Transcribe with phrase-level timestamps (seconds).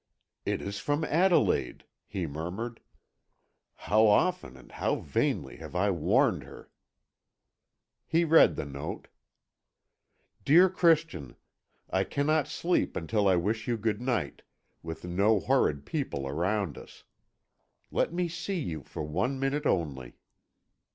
[0.47, 2.79] "It is from Adelaide," he murmured.
[3.85, 6.71] "How often and how vainly have I warned her!"
[8.07, 9.09] He read the note:
[10.43, 11.35] "Dear Christian:
[11.87, 14.41] "I cannot sleep until I wish you good night,
[14.81, 17.03] with no horrid people around us.
[17.91, 20.15] Let me see you for one minute only.